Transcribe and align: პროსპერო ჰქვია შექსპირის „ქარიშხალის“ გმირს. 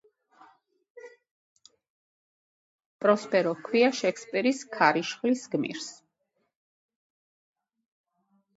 პროსპერო 3.05 3.53
ჰქვია 3.59 3.91
შექსპირის 3.99 4.63
„ქარიშხალის“ 4.79 5.47
გმირს. 5.55 5.93